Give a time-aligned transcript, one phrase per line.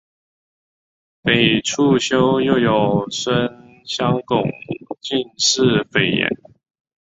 [1.21, 4.43] 裴处休又有孙乡贡
[4.99, 6.27] 进士裴岩。